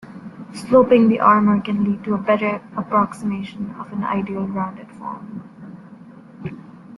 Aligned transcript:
Sloping 0.55 1.09
the 1.09 1.19
armour 1.19 1.61
can 1.61 1.83
lead 1.83 2.03
to 2.05 2.15
a 2.15 2.17
better 2.17 2.59
approximation 2.75 3.69
of 3.79 3.93
an 3.93 4.03
ideal 4.03 4.47
rounded 4.47 4.89
form. 4.93 5.43